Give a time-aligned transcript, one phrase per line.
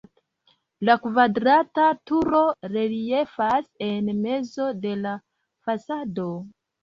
[0.87, 2.39] La kvadrata turo
[2.71, 5.13] reliefas en mezo de la
[5.69, 6.27] fasado.